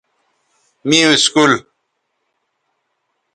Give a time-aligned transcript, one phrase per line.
[0.87, 1.51] می اسکول